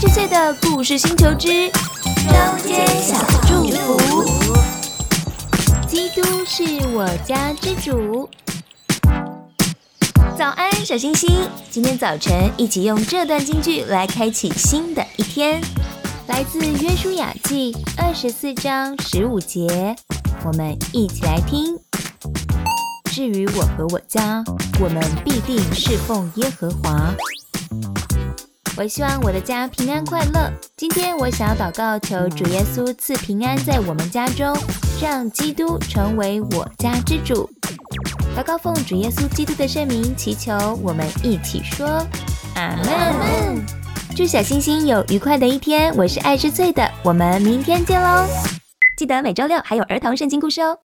[0.00, 4.24] 之岁的故事星球之中间小祝福。
[5.86, 6.64] 基督是
[6.94, 8.26] 我家之主。
[10.38, 11.46] 早安，小星星！
[11.70, 15.60] 今天早晨一起用这段京剧来开启新的一天，
[16.28, 19.94] 来自约书亚记二十四章十五节，
[20.46, 21.78] 我们一起来听。
[23.12, 24.42] 至于我和我家，
[24.80, 27.14] 我们必定侍奉耶和华。
[28.80, 30.50] 我希望我的家平安快乐。
[30.74, 34.56] 今天我想要祷告，求主耶稣赐平安在我们家中，
[35.02, 37.46] 让基督成为我家之主。
[38.34, 41.86] 祷告奉主耶稣基督的圣名祈求，我们一起说
[42.54, 43.62] 阿门。
[44.16, 45.94] 祝小星星有愉快的一天。
[45.94, 48.26] 我是爱之翠的，我们明天见喽！
[48.96, 50.78] 记得每周六还有儿童圣经故事哦。